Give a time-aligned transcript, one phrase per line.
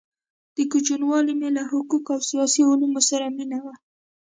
[0.55, 3.75] د كوچنیوالي مي له حقو قو او سیاسي علومو سره مینه وه؛